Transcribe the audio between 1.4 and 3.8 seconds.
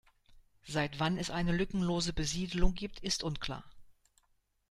lückenlose Besiedelung gibt, ist unklar.